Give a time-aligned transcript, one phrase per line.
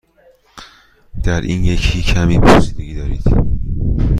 [1.23, 3.23] در این یکی کمی پوسیدگی دارید.